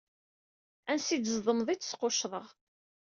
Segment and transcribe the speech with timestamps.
[0.91, 2.47] Ansa i d-tzedmeḍ i d-squccḍeɣ.